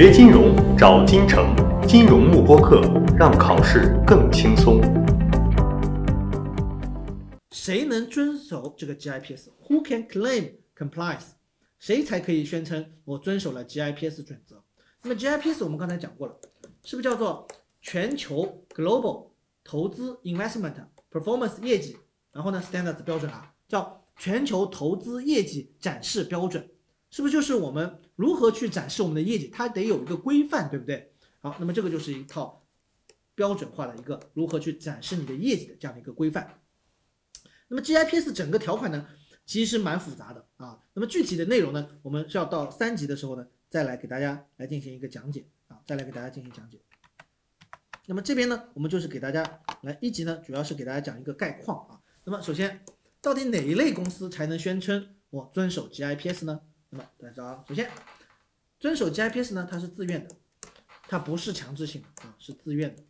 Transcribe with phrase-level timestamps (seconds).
[0.00, 2.82] 学金融找金城，金融慕播课，
[3.18, 4.80] 让考试更轻松。
[7.50, 11.30] 谁能遵守这个 GIPS？Who can claim compliance？
[11.80, 14.62] 谁才可以宣称我遵守了 GIPS 准则？
[15.02, 16.36] 那么 GIPS 我们刚才讲过了，
[16.84, 17.48] 是不是叫做
[17.82, 19.30] 全球 global
[19.64, 20.74] 投资 investment
[21.10, 21.96] performance 业绩？
[22.30, 26.64] 然后呢，standards 标准啊，叫全球投资业绩展示标准。
[27.10, 29.48] 是不是就是我们如何去展示我们的业绩？
[29.48, 31.12] 它得有一个规范，对不对？
[31.40, 32.64] 好，那么这个就是一套
[33.34, 36.60] 标准化的一个如何去展示你的业绩的这样的一个规范。
[37.68, 39.06] 那么 GIPS 整个条款呢，
[39.46, 40.80] 其实蛮复杂的啊。
[40.94, 46.80] 那么具体的内容呢，我们是要到三级的时候呢，再来给大家来进行一个讲解啊，再来给大家进行讲解。
[48.06, 52.00] 那么这边呢，我们就是给大家来一级呢，主要是给大家讲一个概况啊。
[52.24, 52.82] 那么首先，
[53.20, 56.60] 到底哪一类公司才能宣称我遵守 GIPS 呢？
[56.90, 57.90] 那么大家知道，首先
[58.80, 60.34] 遵守 GIPS 呢，它是自愿的，
[61.02, 63.02] 它不是强制性的啊，是自愿的。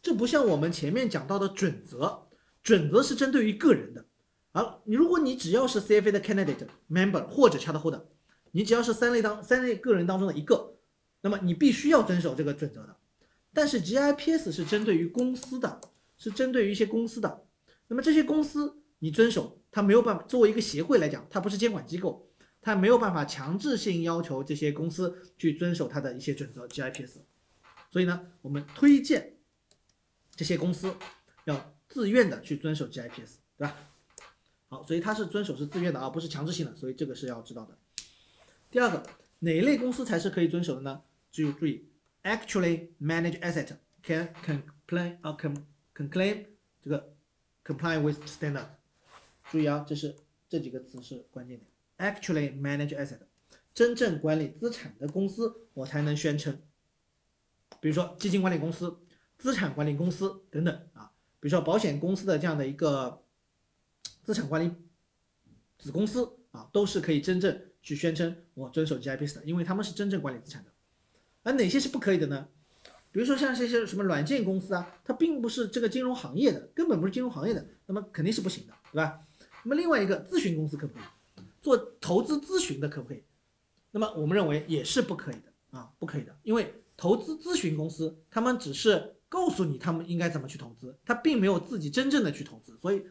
[0.00, 2.28] 这不像我们前面讲到的准则，
[2.62, 4.06] 准则是针对于个人的。
[4.52, 8.04] 而你如果你只要是 CFA 的 candidate member 或者 charterholder，
[8.50, 10.76] 你只要是三类当三类个人当中的一个，
[11.20, 12.96] 那么你必须要遵守这个准则的。
[13.52, 15.80] 但是 GIPS 是针对于公司的，
[16.16, 17.44] 是针对于一些公司的。
[17.88, 19.61] 那么这些公司你遵守。
[19.72, 27.22] 他没有办法作为一个协会来讲，它不是监管机构，它没有办法强制性要求这些公司去遵守它的一些准则 GIPS。
[27.90, 29.38] 所以呢，我们推荐
[30.36, 30.94] 这些公司
[31.44, 33.76] 要自愿的去遵守 GIPS，对吧？
[34.68, 37.76] 好，所以它是遵守是自愿的啊，不是强制性的，所以这个是要知道的。
[38.70, 39.02] 第二个，
[39.40, 41.02] 哪一类公司才是可以遵守的呢？
[41.30, 41.88] 注意注意
[42.22, 43.68] ，actually manage asset
[44.02, 46.46] can can claim 啊 can can claim
[46.82, 47.14] 这个
[47.64, 48.66] comply with standard。
[49.52, 50.16] 注意啊，这是
[50.48, 51.68] 这几个词是关键点。
[51.98, 53.18] Actually manage asset，
[53.74, 56.58] 真正管理资产的公司，我才能宣称。
[57.78, 58.96] 比如说基金管理公司、
[59.36, 63.22] 资产管理公司等等啊，比如说保险公司的这样的一个
[64.22, 64.72] 资产管理
[65.78, 70.70] 子公司啊，都是可以真正去宣称我遵守 GIPS 的，因为他们是真正管理资产的。
[71.42, 72.48] 而哪些是不可以的呢？
[73.10, 79.20] 比如说像这些什么软件公司啊，它并不是这个金融行业的，根本不是金融行业的，那么肯定是不行的，对吧？
[79.64, 81.02] 那么另外一个咨询公司可不可以
[81.60, 82.88] 做投资咨询的？
[82.88, 83.22] 可不可以？
[83.90, 93.04] 那么我们认为也是不可以的啊，不可以的，因为投资咨询公司他们只是告诉你他们应该怎么去投资，他并没有自己真正的去投资，所以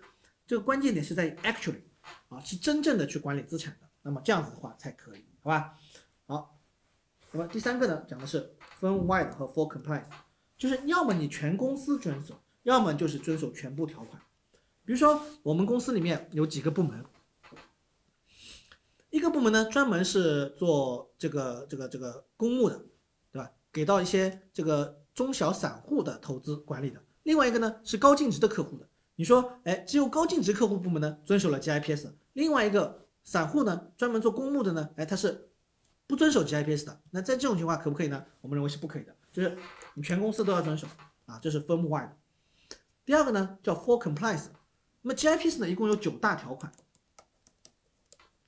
[0.45, 1.81] 这个关键点是在于 actually
[2.29, 3.87] 啊，是真正的去管理资产的。
[4.01, 5.77] 那么这样子的话才可以，好吧？
[6.25, 6.59] 好，
[7.31, 10.09] 那么第三个呢，讲的是 firm wide 和 full compliance，
[10.57, 14.21] 就是要么你全公司遵守，要么就是遵守全部条款。
[14.91, 17.01] 比如说，我们公司里面有几个部门，
[19.09, 22.77] 一个部门呢专门是做这个这个这个公募的，
[23.31, 23.49] 对吧？
[23.71, 27.01] 给到一些这个中小散户的投资管理的。
[27.23, 28.89] 另外一个呢是高净值的客户的。
[29.15, 35.51] 你说，哎，只有高净值客户部门呢遵守了 GIPS，另外一个散户呢专门做公募的呢，哎，他是
[36.05, 37.01] 不遵守 GIPS 的。
[37.11, 38.25] 那在这种情况可不可以呢？
[38.41, 39.57] 我们认为是不可以的，就是
[39.93, 40.85] 你全公司都要遵守
[41.27, 42.09] 啊，这是 firm wide。
[43.05, 44.47] 第二个呢叫 full compliance。
[45.01, 46.71] 那么 GIPS 呢，一共有九大条款，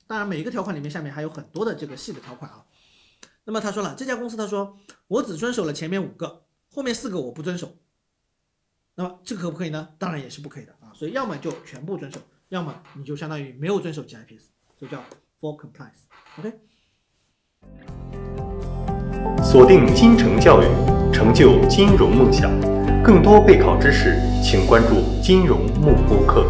[0.06, 2.64] 当然每一个条款里面下面还有很多的这个细的条款啊。
[3.44, 4.76] 那么他说了，这家公司他说
[5.08, 7.76] 我只遵守了前面五个，后面四个我不遵守。
[8.94, 9.88] 那么这可不可以呢？
[9.98, 10.92] 当然也是不可以的啊。
[10.94, 14.44] 所以要么就全部遵守，要么你就相当于没有遵守 GIPS，
[14.78, 15.02] 就叫
[15.40, 16.04] full compliance。
[16.38, 16.52] OK。
[19.42, 20.66] 锁定金城教育，
[21.12, 22.73] 成就金融梦想。
[23.04, 26.46] 更多备考知识，请关注金融幕播课。